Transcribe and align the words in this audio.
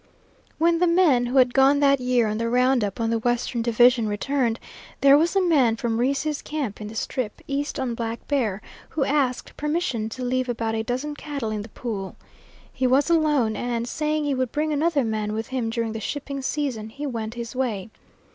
When 0.57 0.79
the 0.79 0.87
men 0.87 1.27
who 1.27 1.37
had 1.37 1.53
gone 1.53 1.79
that 1.79 1.99
year 1.99 2.27
on 2.27 2.39
the 2.39 2.49
round 2.49 2.83
up 2.83 2.99
on 2.99 3.11
the 3.11 3.19
western 3.19 3.61
division 3.61 4.07
returned, 4.09 4.59
there 5.01 5.15
was 5.15 5.35
a 5.35 5.41
man 5.43 5.75
from 5.75 5.99
Reece's 5.99 6.41
camp 6.41 6.81
in 6.81 6.87
the 6.87 6.95
Strip, 6.95 7.39
east 7.47 7.79
on 7.79 7.93
Black 7.93 8.27
Bear, 8.27 8.63
who 8.89 9.03
asked 9.03 9.55
permission 9.57 10.09
to 10.09 10.23
leave 10.23 10.49
about 10.49 10.73
a 10.73 10.81
dozen 10.81 11.13
cattle 11.13 11.51
in 11.51 11.61
the 11.61 11.69
Pool. 11.69 12.15
He 12.73 12.87
was 12.87 13.11
alone, 13.11 13.55
and, 13.55 13.87
saying 13.87 14.23
he 14.25 14.33
would 14.33 14.51
bring 14.51 14.73
another 14.73 15.03
man 15.03 15.33
with 15.33 15.49
him 15.49 15.69
during 15.69 15.93
the 15.93 15.99
shipping 15.99 16.41
season, 16.41 16.89
he 16.89 17.05
went 17.05 17.35
his 17.35 17.55
way. 17.55 17.91